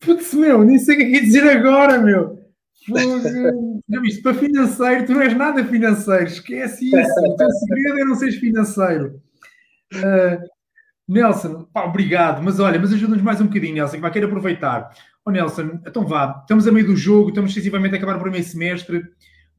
Putz, 0.00 0.34
meu, 0.34 0.62
nem 0.62 0.78
sei 0.78 0.94
o 0.94 0.98
que 0.98 1.16
é 1.16 1.20
dizer 1.20 1.48
agora, 1.48 1.98
meu. 1.98 2.38
Já 3.88 4.00
viste, 4.00 4.22
para 4.22 4.34
financeiro, 4.34 5.06
tu 5.06 5.12
não 5.12 5.20
és 5.20 5.36
nada 5.36 5.64
financeiro, 5.64 6.24
esquece 6.24 6.86
isso. 6.86 7.20
O 7.20 7.36
teu 7.36 7.50
segredo 7.50 7.98
é 7.98 8.04
não 8.04 8.14
seres 8.14 8.36
financeiro. 8.36 9.20
Uh, 9.94 10.54
Nelson, 11.06 11.64
pá, 11.64 11.84
obrigado, 11.84 12.42
mas 12.42 12.58
olha, 12.58 12.78
mas 12.78 12.92
ajuda-nos 12.92 13.22
mais 13.22 13.40
um 13.40 13.46
bocadinho, 13.46 13.74
Nelson, 13.74 13.96
que 13.96 14.00
vai 14.00 14.10
querer 14.10 14.26
aproveitar. 14.26 14.90
Ó 15.24 15.28
oh, 15.28 15.30
Nelson, 15.30 15.80
então 15.86 16.06
vá, 16.06 16.38
estamos 16.40 16.66
a 16.66 16.72
meio 16.72 16.86
do 16.86 16.96
jogo, 16.96 17.28
estamos 17.28 17.50
excessivamente 17.50 17.94
a 17.94 17.98
acabar 17.98 18.16
o 18.16 18.20
primeiro 18.20 18.46
semestre. 18.46 19.04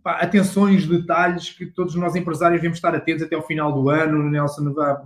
Pá, 0.01 0.17
atenções, 0.17 0.88
detalhes 0.88 1.50
que 1.51 1.67
todos 1.67 1.94
nós 1.96 2.15
empresários 2.15 2.60
devemos 2.60 2.77
estar 2.77 2.96
atentos 2.96 3.24
até 3.24 3.36
ao 3.36 3.46
final 3.46 3.72
do 3.72 3.89
ano. 3.89 4.27
Nelson, 4.29 4.74
vá, 4.74 5.03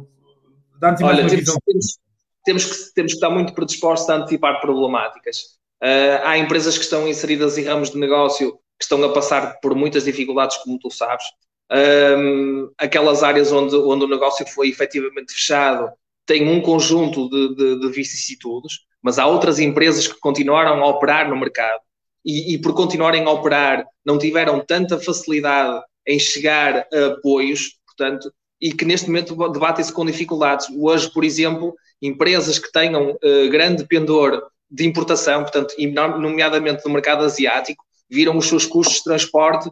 dá-nos 0.80 1.02
uma 1.02 1.16
temos, 1.16 1.34
visão. 1.34 1.58
Temos, 1.66 2.00
temos, 2.46 2.66
que, 2.66 2.94
temos 2.94 3.12
que 3.12 3.18
estar 3.18 3.30
muito 3.30 3.54
predispostos 3.54 4.10
a 4.10 4.16
antecipar 4.16 4.62
problemáticas. 4.62 5.60
Uh, 5.84 6.24
há 6.24 6.38
empresas 6.38 6.78
que 6.78 6.84
estão 6.84 7.08
inseridas 7.08 7.58
em 7.58 7.66
ramos 7.66 7.92
de 7.92 7.98
negócio 7.98 8.60
que 8.80 8.86
estão 8.86 9.04
a 9.04 9.12
passar 9.12 9.60
por 9.60 9.76
muitas 9.76 10.06
dificuldades, 10.06 10.58
como 10.58 10.80
tu 10.80 10.90
sabes. 10.90 11.26
Um, 11.72 12.72
aquelas 12.78 13.22
áreas 13.22 13.52
onde, 13.52 13.76
onde 13.76 14.06
o 14.06 14.08
negócio 14.08 14.48
foi 14.48 14.70
efetivamente 14.70 15.34
fechado 15.34 15.92
têm 16.26 16.48
um 16.50 16.62
conjunto 16.62 17.30
de, 17.30 17.56
de, 17.56 17.80
de 17.80 17.90
vicissitudes, 17.90 18.80
mas 19.02 19.20
há 19.20 19.28
outras 19.28 19.60
empresas 19.60 20.08
que 20.08 20.20
continuaram 20.20 20.82
a 20.84 20.88
operar 20.88 21.30
no 21.30 21.36
mercado 21.36 21.82
e, 22.26 22.54
e, 22.54 22.58
por 22.58 22.74
continuarem 22.74 23.24
a 23.26 23.32
operar 23.32 23.86
não 24.06 24.18
tiveram 24.18 24.60
tanta 24.60 25.00
facilidade 25.00 25.82
em 26.08 26.20
chegar 26.20 26.88
a 26.94 27.06
apoios, 27.08 27.80
portanto, 27.86 28.32
e 28.62 28.74
que 28.74 28.86
neste 28.86 29.08
momento 29.08 29.36
debatem-se 29.52 29.94
com 29.94 30.06
dificuldades. 30.06 30.68
Hoje, 30.78 31.10
por 31.12 31.24
exemplo, 31.24 31.76
empresas 32.02 32.60
que 32.60 32.72
tenham 32.72 33.12
uh, 33.12 33.50
grande 33.50 33.86
pendor 33.86 34.42
de 34.70 34.86
importação, 34.86 35.42
portanto, 35.42 35.74
nomeadamente 36.20 36.84
no 36.86 36.92
mercado 36.92 37.24
asiático, 37.24 37.84
viram 38.10 38.38
os 38.38 38.48
seus 38.48 38.66
custos 38.66 38.98
de 38.98 39.04
transporte 39.04 39.70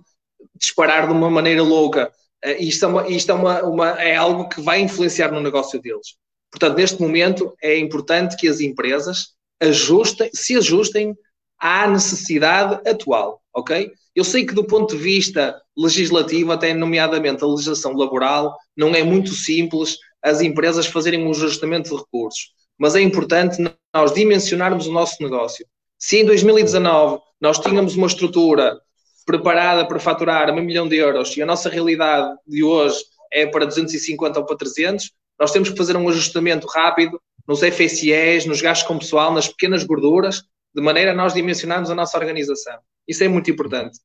disparar 0.55 1.07
de 1.07 1.13
uma 1.13 1.29
maneira 1.29 1.63
louca. 1.63 2.11
Uh, 2.45 2.61
isto 2.61 2.85
é, 2.85 2.87
uma, 2.87 3.09
isto 3.09 3.31
é, 3.31 3.35
uma, 3.35 3.63
uma, 3.63 3.89
é 4.01 4.15
algo 4.15 4.47
que 4.47 4.61
vai 4.61 4.79
influenciar 4.79 5.31
no 5.31 5.41
negócio 5.41 5.81
deles. 5.81 6.15
Portanto, 6.51 6.77
neste 6.77 7.01
momento 7.01 7.53
é 7.61 7.77
importante 7.77 8.37
que 8.37 8.47
as 8.47 8.59
empresas 8.59 9.29
ajustem, 9.61 10.29
se 10.33 10.55
ajustem 10.55 11.15
à 11.59 11.87
necessidade 11.87 12.87
atual, 12.87 13.41
ok? 13.53 13.91
Eu 14.15 14.23
sei 14.23 14.45
que 14.45 14.53
do 14.53 14.63
ponto 14.63 14.95
de 14.95 15.01
vista 15.01 15.59
legislativo, 15.75 16.51
até 16.51 16.73
nomeadamente 16.73 17.43
a 17.43 17.47
legislação 17.47 17.93
laboral, 17.93 18.55
não 18.75 18.95
é 18.95 19.03
muito 19.03 19.31
simples 19.31 19.97
as 20.21 20.41
empresas 20.41 20.85
fazerem 20.85 21.25
um 21.25 21.31
ajustamento 21.31 21.89
de 21.89 21.95
recursos 21.95 22.57
mas 22.77 22.95
é 22.95 23.01
importante 23.01 23.57
nós 23.93 24.13
dimensionarmos 24.13 24.87
o 24.87 24.91
nosso 24.91 25.21
negócio. 25.21 25.65
Se 25.97 26.19
em 26.19 26.25
2019 26.25 27.19
nós 27.39 27.59
tínhamos 27.59 27.95
uma 27.95 28.07
estrutura 28.07 28.79
preparada 29.25 29.85
para 29.85 29.99
faturar 29.99 30.49
um 30.51 30.61
milhão 30.61 30.87
de 30.87 30.95
euros 30.95 31.35
e 31.35 31.41
a 31.41 31.45
nossa 31.45 31.69
realidade 31.69 32.35
de 32.47 32.63
hoje 32.63 33.03
é 33.31 33.45
para 33.45 33.65
250 33.65 34.39
ou 34.39 34.45
para 34.45 34.57
300, 34.57 35.11
nós 35.39 35.51
temos 35.51 35.69
que 35.69 35.77
fazer 35.77 35.95
um 35.97 36.07
ajustamento 36.09 36.67
rápido 36.67 37.21
nos 37.47 37.59
FSIs, 37.59 38.45
nos 38.45 38.61
gastos 38.61 38.87
com 38.87 38.97
pessoal, 38.97 39.33
nas 39.33 39.47
pequenas 39.47 39.83
gorduras, 39.83 40.43
de 40.73 40.81
maneira 40.81 41.11
a 41.11 41.15
nós 41.15 41.33
dimensionarmos 41.33 41.89
a 41.89 41.95
nossa 41.95 42.17
organização. 42.17 42.77
Isso 43.07 43.23
é 43.23 43.27
muito 43.27 43.49
importante. 43.49 43.99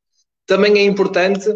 Também 0.47 0.79
é 0.79 0.85
importante 0.85 1.49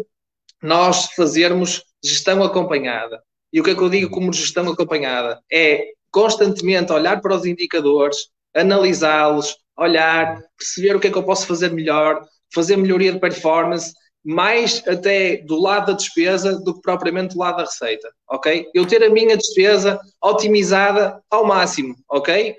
nós 0.61 1.05
fazermos 1.15 1.83
gestão 2.03 2.43
acompanhada. 2.43 3.21
E 3.51 3.61
o 3.61 3.63
que 3.63 3.71
é 3.71 3.75
que 3.75 3.81
eu 3.81 3.89
digo 3.89 4.09
como 4.09 4.33
gestão 4.33 4.69
acompanhada? 4.69 5.41
É 5.51 5.91
constantemente 6.11 6.91
olhar 6.91 7.21
para 7.21 7.35
os 7.35 7.45
indicadores, 7.45 8.29
analisá-los, 8.55 9.55
olhar, 9.77 10.41
perceber 10.57 10.95
o 10.95 10.99
que 10.99 11.07
é 11.07 11.11
que 11.11 11.17
eu 11.17 11.23
posso 11.23 11.45
fazer 11.45 11.71
melhor, 11.71 12.21
fazer 12.53 12.77
melhoria 12.77 13.13
de 13.13 13.19
performance, 13.19 13.93
mais 14.25 14.83
até 14.87 15.37
do 15.37 15.59
lado 15.59 15.87
da 15.87 15.93
despesa 15.93 16.59
do 16.59 16.75
que 16.75 16.81
propriamente 16.81 17.33
do 17.33 17.39
lado 17.39 17.57
da 17.57 17.63
receita, 17.63 18.09
ok? 18.29 18.67
Eu 18.73 18.85
ter 18.85 19.03
a 19.03 19.09
minha 19.09 19.37
despesa 19.37 19.99
otimizada 20.21 21.21
ao 21.29 21.45
máximo, 21.45 21.95
ok? 22.09 22.55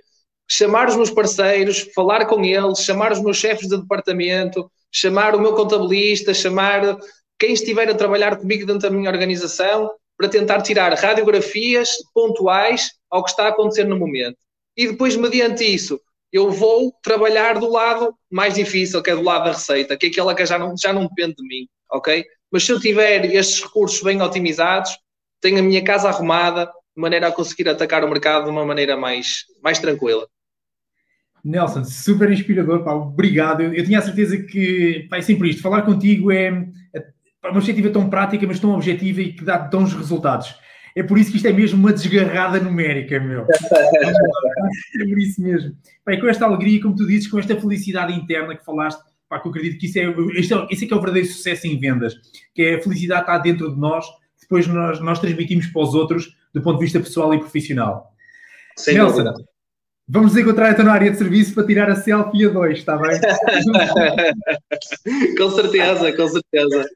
Chamar 0.50 0.88
os 0.88 0.96
meus 0.96 1.10
parceiros, 1.10 1.86
falar 1.94 2.24
com 2.26 2.42
eles, 2.42 2.78
chamar 2.80 3.12
os 3.12 3.20
meus 3.20 3.36
chefes 3.36 3.68
de 3.68 3.76
departamento, 3.76 4.70
chamar 4.90 5.34
o 5.34 5.40
meu 5.40 5.54
contabilista, 5.54 6.32
chamar 6.32 6.96
quem 7.38 7.52
estiver 7.52 7.88
a 7.90 7.94
trabalhar 7.94 8.36
comigo 8.36 8.64
dentro 8.66 8.88
da 8.88 8.90
minha 8.90 9.10
organização 9.10 9.90
para 10.16 10.28
tentar 10.28 10.62
tirar 10.62 10.92
radiografias 10.94 11.90
pontuais 12.14 12.90
ao 13.10 13.22
que 13.22 13.30
está 13.30 13.44
a 13.44 13.48
acontecer 13.48 13.84
no 13.84 13.98
momento. 13.98 14.36
E 14.76 14.88
depois, 14.88 15.16
mediante 15.16 15.64
isso, 15.64 16.00
eu 16.32 16.50
vou 16.50 16.92
trabalhar 17.02 17.58
do 17.58 17.70
lado 17.70 18.14
mais 18.30 18.54
difícil, 18.54 19.02
que 19.02 19.10
é 19.10 19.16
do 19.16 19.22
lado 19.22 19.44
da 19.44 19.52
receita, 19.52 19.96
que 19.96 20.06
é 20.06 20.08
aquela 20.08 20.34
que 20.34 20.44
já 20.44 20.58
não, 20.58 20.74
já 20.76 20.92
não 20.92 21.06
depende 21.06 21.36
de 21.36 21.46
mim, 21.46 21.66
ok? 21.90 22.24
Mas 22.50 22.64
se 22.64 22.72
eu 22.72 22.80
tiver 22.80 23.24
estes 23.24 23.62
recursos 23.62 24.02
bem 24.02 24.20
otimizados, 24.20 24.96
tenho 25.40 25.58
a 25.58 25.62
minha 25.62 25.82
casa 25.82 26.08
arrumada, 26.08 26.66
de 26.66 27.00
maneira 27.00 27.28
a 27.28 27.32
conseguir 27.32 27.68
atacar 27.68 28.04
o 28.04 28.10
mercado 28.10 28.44
de 28.44 28.50
uma 28.50 28.64
maneira 28.64 28.96
mais, 28.96 29.44
mais 29.62 29.78
tranquila. 29.78 30.26
Nelson, 31.44 31.84
super 31.84 32.30
inspirador, 32.30 32.82
pá, 32.82 32.92
obrigado. 32.92 33.62
Eu, 33.62 33.72
eu, 33.72 33.84
tinha 33.84 33.98
a 33.98 34.02
certeza 34.02 34.36
que, 34.36 35.06
pá, 35.08 35.18
é 35.18 35.22
sempre 35.22 35.50
isto, 35.50 35.62
falar 35.62 35.82
contigo 35.82 36.32
é, 36.32 36.48
é 36.94 37.04
uma 37.44 37.52
perspectiva 37.52 37.90
tão 37.90 38.10
prática, 38.10 38.46
mas 38.46 38.60
tão 38.60 38.74
objetiva 38.74 39.20
e 39.20 39.32
que 39.32 39.44
dá 39.44 39.58
tons 39.58 39.94
resultados. 39.94 40.54
É 40.98 41.02
por 41.04 41.16
isso 41.16 41.30
que 41.30 41.36
isto 41.36 41.46
é 41.46 41.52
mesmo 41.52 41.78
uma 41.78 41.92
desgarrada 41.92 42.58
numérica, 42.58 43.20
meu. 43.20 43.46
é 43.46 45.04
por 45.08 45.18
isso 45.18 45.40
mesmo. 45.40 45.76
Bem, 46.04 46.18
com 46.18 46.26
esta 46.26 46.44
alegria, 46.44 46.82
como 46.82 46.96
tu 46.96 47.06
dizes, 47.06 47.28
com 47.28 47.38
esta 47.38 47.54
felicidade 47.54 48.12
interna 48.12 48.56
que 48.56 48.64
falaste, 48.64 49.00
pá, 49.28 49.38
que 49.38 49.46
eu 49.46 49.52
acredito 49.52 49.78
que 49.78 49.86
isso 49.86 49.96
é, 49.96 50.02
é, 50.02 50.66
esse 50.72 50.84
é 50.84 50.88
que 50.88 50.92
é 50.92 50.96
o 50.96 51.00
verdadeiro 51.00 51.28
sucesso 51.28 51.68
em 51.68 51.78
vendas, 51.78 52.14
que 52.52 52.62
é 52.62 52.74
a 52.74 52.82
felicidade 52.82 53.20
está 53.20 53.38
dentro 53.38 53.72
de 53.72 53.78
nós, 53.78 54.04
depois 54.40 54.66
nós, 54.66 54.98
nós 54.98 55.20
transmitimos 55.20 55.68
para 55.68 55.82
os 55.82 55.94
outros 55.94 56.36
do 56.52 56.60
ponto 56.60 56.80
de 56.80 56.84
vista 56.86 56.98
pessoal 56.98 57.32
e 57.32 57.38
profissional. 57.38 58.12
Sem 58.76 58.94
Nelson, 58.94 59.22
dúvida. 59.22 59.34
Vamos 60.10 60.34
encontrar 60.34 60.72
então 60.72 60.86
na 60.86 60.92
área 60.92 61.10
de 61.10 61.18
serviço 61.18 61.52
para 61.52 61.66
tirar 61.66 61.90
a 61.90 61.96
selfie 61.96 62.46
a 62.46 62.48
dois, 62.48 62.78
está 62.78 62.96
bem? 62.96 63.20
com 65.36 65.50
certeza, 65.50 66.12
com 66.12 66.28
certeza. 66.28 66.88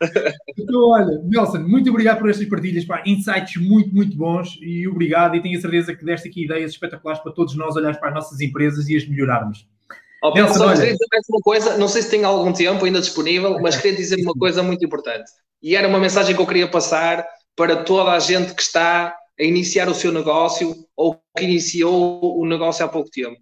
Então, 0.58 0.88
olha, 0.88 1.20
Nelson, 1.24 1.58
muito 1.58 1.90
obrigado 1.90 2.20
por 2.20 2.30
estas 2.30 2.48
partilhas, 2.48 2.86
pá, 2.86 3.02
insights 3.04 3.56
muito, 3.56 3.94
muito 3.94 4.16
bons 4.16 4.58
e 4.62 4.88
obrigado. 4.88 5.36
E 5.36 5.42
tenho 5.42 5.58
a 5.58 5.60
certeza 5.60 5.94
que 5.94 6.02
deste 6.02 6.28
aqui 6.28 6.46
ideias 6.46 6.70
espetaculares 6.70 7.22
para 7.22 7.32
todos 7.32 7.54
nós 7.54 7.76
olharmos 7.76 8.00
para 8.00 8.08
as 8.08 8.14
nossas 8.14 8.40
empresas 8.40 8.88
e 8.88 8.96
as 8.96 9.06
melhorarmos. 9.06 9.68
Oh, 10.22 10.32
Nelson, 10.32 10.54
só 10.54 10.68
olha... 10.68 10.76
queria 10.76 10.92
dizer 10.92 11.06
mais 11.12 11.26
uma 11.28 11.40
coisa, 11.40 11.76
não 11.76 11.88
sei 11.88 12.00
se 12.00 12.10
tem 12.10 12.24
algum 12.24 12.50
tempo 12.50 12.82
ainda 12.82 13.00
disponível, 13.00 13.60
mas 13.60 13.76
queria 13.76 13.94
dizer 13.94 14.16
uma 14.22 14.32
coisa 14.32 14.62
muito 14.62 14.82
importante. 14.86 15.30
E 15.62 15.76
era 15.76 15.86
uma 15.86 15.98
mensagem 15.98 16.34
que 16.34 16.40
eu 16.40 16.46
queria 16.46 16.66
passar 16.66 17.26
para 17.54 17.76
toda 17.76 18.12
a 18.12 18.18
gente 18.18 18.54
que 18.54 18.62
está 18.62 19.14
a 19.38 19.42
iniciar 19.42 19.88
o 19.88 19.94
seu 19.94 20.12
negócio 20.12 20.86
ou 20.96 21.20
que 21.36 21.44
iniciou 21.44 22.38
o 22.38 22.46
negócio 22.46 22.84
há 22.84 22.88
pouco 22.88 23.10
tempo. 23.10 23.40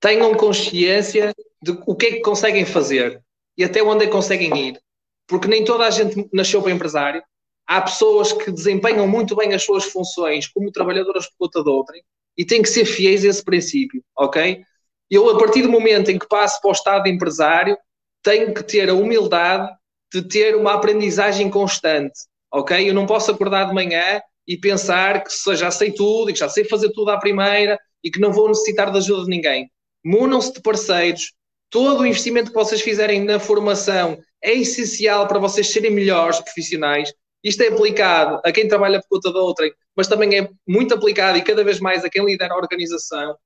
Tenham 0.00 0.34
consciência 0.34 1.34
de 1.62 1.78
o 1.86 1.94
que 1.94 2.06
é 2.06 2.12
que 2.12 2.20
conseguem 2.20 2.64
fazer 2.64 3.22
e 3.56 3.64
até 3.64 3.82
onde 3.82 4.04
é 4.04 4.06
que 4.06 4.12
conseguem 4.12 4.68
ir. 4.68 4.80
Porque 5.26 5.48
nem 5.48 5.64
toda 5.64 5.86
a 5.86 5.90
gente 5.90 6.28
nasceu 6.32 6.62
para 6.62 6.72
empresário. 6.72 7.22
Há 7.66 7.80
pessoas 7.80 8.32
que 8.32 8.50
desempenham 8.50 9.08
muito 9.08 9.34
bem 9.34 9.52
as 9.52 9.64
suas 9.64 9.84
funções 9.84 10.46
como 10.46 10.70
trabalhadoras 10.70 11.26
por 11.26 11.46
conta 11.46 11.64
de 11.64 11.70
outrem 11.70 12.02
e 12.36 12.44
têm 12.44 12.62
que 12.62 12.68
ser 12.68 12.84
fiéis 12.84 13.24
a 13.24 13.28
esse 13.28 13.42
princípio, 13.42 14.04
ok? 14.16 14.62
Eu, 15.10 15.28
a 15.30 15.38
partir 15.38 15.62
do 15.62 15.70
momento 15.70 16.10
em 16.10 16.18
que 16.18 16.28
passo 16.28 16.60
para 16.60 16.68
o 16.68 16.72
estado 16.72 17.04
de 17.04 17.10
empresário, 17.10 17.76
tenho 18.22 18.52
que 18.52 18.62
ter 18.62 18.88
a 18.88 18.94
humildade 18.94 19.72
de 20.12 20.22
ter 20.22 20.54
uma 20.54 20.74
aprendizagem 20.74 21.50
constante, 21.50 22.20
ok? 22.52 22.88
Eu 22.88 22.94
não 22.94 23.06
posso 23.06 23.30
acordar 23.30 23.64
de 23.64 23.74
manhã 23.74 24.20
e 24.46 24.56
pensar 24.56 25.24
que 25.24 25.56
já 25.56 25.70
sei 25.70 25.92
tudo 25.92 26.30
e 26.30 26.32
que 26.32 26.38
já 26.38 26.48
sei 26.48 26.64
fazer 26.64 26.90
tudo 26.92 27.10
à 27.10 27.18
primeira 27.18 27.78
e 28.02 28.10
que 28.10 28.20
não 28.20 28.32
vou 28.32 28.48
necessitar 28.48 28.90
de 28.92 28.98
ajuda 28.98 29.24
de 29.24 29.30
ninguém. 29.30 29.70
Munam-se 30.04 30.52
de 30.52 30.60
parceiros. 30.60 31.32
Todo 31.68 32.00
o 32.00 32.06
investimento 32.06 32.50
que 32.50 32.56
vocês 32.56 32.80
fizerem 32.80 33.24
na 33.24 33.40
formação 33.40 34.18
é 34.42 34.52
essencial 34.52 35.26
para 35.26 35.40
vocês 35.40 35.68
serem 35.68 35.90
melhores 35.90 36.38
profissionais. 36.40 37.12
Isto 37.42 37.62
é 37.62 37.68
aplicado 37.68 38.40
a 38.44 38.52
quem 38.52 38.68
trabalha 38.68 39.00
por 39.00 39.16
conta 39.16 39.32
de 39.32 39.38
outrem, 39.38 39.72
mas 39.96 40.06
também 40.06 40.38
é 40.38 40.48
muito 40.66 40.94
aplicado 40.94 41.38
e 41.38 41.42
cada 41.42 41.64
vez 41.64 41.80
mais 41.80 42.04
a 42.04 42.10
quem 42.10 42.24
lidera 42.24 42.54
a 42.54 42.56
organização. 42.56 43.36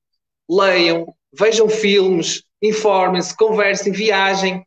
Leiam, 0.49 1.15
vejam 1.33 1.69
filmes, 1.69 2.43
informem-se, 2.63 3.37
conversem, 3.37 3.93
viajem. 3.93 4.65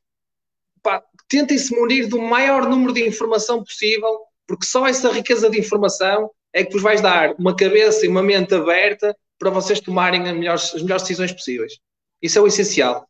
tentem 1.29 1.57
se 1.57 1.75
munir 1.75 2.07
do 2.07 2.19
maior 2.19 2.67
número 2.67 2.93
de 2.93 3.05
informação 3.05 3.63
possível 3.63 4.19
porque 4.47 4.65
só 4.65 4.87
essa 4.87 5.11
riqueza 5.11 5.49
de 5.49 5.59
informação 5.59 6.29
é 6.53 6.63
que 6.63 6.73
vos 6.73 6.81
vais 6.81 7.01
dar 7.01 7.33
uma 7.39 7.55
cabeça 7.55 8.05
e 8.05 8.09
uma 8.09 8.21
mente 8.21 8.53
aberta 8.53 9.15
para 9.39 9.49
vocês 9.49 9.79
tomarem 9.79 10.27
as 10.27 10.33
melhores, 10.33 10.75
as 10.75 10.81
melhores 10.81 11.03
decisões 11.03 11.31
possíveis. 11.31 11.73
Isso 12.21 12.37
é 12.39 12.41
o 12.41 12.47
essencial. 12.47 13.07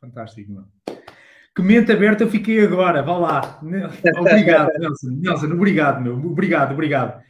Fantástico, 0.00 0.52
mano. 0.52 0.68
Que 1.54 1.62
mente 1.62 1.90
aberta 1.90 2.24
eu 2.24 2.30
fiquei 2.30 2.60
agora, 2.60 3.02
vá 3.02 3.16
lá. 3.16 3.60
Obrigado, 4.18 4.70
Nelson. 4.78 5.08
Nelson, 5.10 5.46
obrigado, 5.52 6.02
meu. 6.02 6.14
Obrigado, 6.14 6.72
obrigado. 6.72 7.22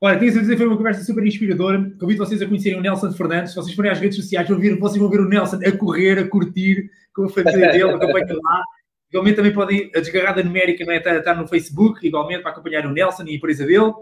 Olha, 0.00 0.18
tenho 0.18 0.30
a 0.30 0.34
certeza 0.34 0.52
que 0.52 0.58
foi 0.58 0.66
uma 0.66 0.76
conversa 0.76 1.04
super 1.04 1.24
inspiradora. 1.24 1.90
Convido 1.98 2.24
vocês 2.24 2.42
a 2.42 2.46
conhecerem 2.46 2.78
o 2.78 2.82
Nelson 2.82 3.12
Fernandes. 3.12 3.52
Se 3.52 3.56
vocês 3.56 3.74
forem 3.74 3.90
às 3.90 4.00
redes 4.00 4.16
sociais, 4.16 4.48
vão 4.48 4.58
ver, 4.58 4.78
vocês 4.78 5.00
vão 5.00 5.08
ver 5.08 5.20
o 5.20 5.28
Nelson 5.28 5.58
a 5.64 5.72
correr, 5.76 6.18
a 6.18 6.28
curtir 6.28 6.90
com 7.14 7.24
a 7.24 7.28
família 7.28 7.70
dele, 7.70 7.90
acompanha 7.90 8.34
lá. 8.42 8.64
Igualmente 9.12 9.36
também 9.36 9.52
podem, 9.52 9.90
a 9.94 10.00
desgarrada 10.00 10.42
numérica 10.42 10.86
não 10.86 10.92
é, 10.94 10.96
está, 10.96 11.14
está 11.18 11.34
no 11.34 11.46
Facebook, 11.46 12.06
igualmente 12.06 12.42
para 12.42 12.50
acompanhar 12.50 12.86
o 12.86 12.90
Nelson 12.90 13.24
e 13.26 13.32
a 13.32 13.34
empresa 13.34 13.66
dele. 13.66 13.92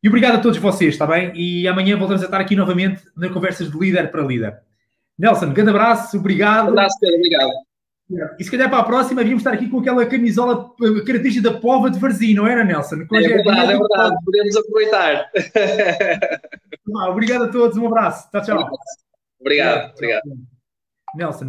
E 0.00 0.08
obrigado 0.08 0.36
a 0.36 0.40
todos 0.40 0.56
vocês, 0.58 0.94
está 0.94 1.04
bem? 1.04 1.32
E 1.34 1.66
amanhã 1.66 1.96
voltamos 1.96 2.22
a 2.22 2.26
estar 2.26 2.40
aqui 2.40 2.54
novamente 2.54 3.02
na 3.16 3.28
Conversas 3.28 3.68
de 3.68 3.76
Líder 3.76 4.08
para 4.12 4.22
Líder. 4.22 4.60
Nelson, 5.18 5.52
grande 5.52 5.70
abraço, 5.70 6.16
obrigado. 6.16 6.68
Um 6.68 6.70
abraço, 6.70 6.96
Pedro, 7.00 7.16
obrigado. 7.16 7.50
E 8.38 8.44
se 8.44 8.50
calhar 8.50 8.70
para 8.70 8.78
a 8.78 8.84
próxima 8.84 9.20
devíamos 9.20 9.42
estar 9.42 9.52
aqui 9.52 9.68
com 9.68 9.80
aquela 9.80 10.06
camisola 10.06 10.72
eh, 10.80 11.04
característica 11.04 11.50
da 11.50 11.58
pova 11.58 11.90
de 11.90 11.98
Varzim, 11.98 12.34
não 12.34 12.46
era, 12.46 12.64
Nelson? 12.64 12.96
É 13.12 13.20
verdade, 13.20 13.72
é 13.72 13.78
verdade, 13.78 14.16
podemos 14.24 14.56
aproveitar. 14.56 15.30
obrigado 17.10 17.44
a 17.44 17.48
todos, 17.48 17.76
um 17.76 17.86
abraço. 17.86 18.30
Tchau, 18.30 18.42
tchau. 18.42 18.70
Obrigado, 19.40 19.92
obrigado. 19.92 20.22
obrigado. 20.22 20.22
Nelson. 21.16 21.38